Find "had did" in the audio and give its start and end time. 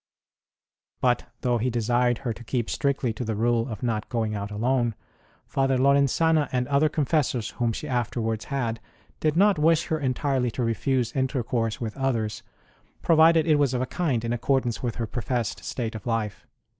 8.45-9.37